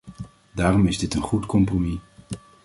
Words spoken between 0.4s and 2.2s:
Daarom is dit een goed compromis.